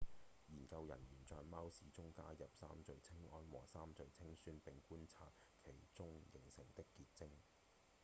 [0.47, 5.31] 研究人員在貓尿中加入三聚氰胺和三聚氰酸並觀察
[5.63, 7.29] 其中形成的結晶